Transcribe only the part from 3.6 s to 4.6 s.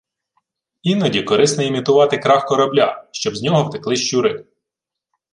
втекли щури.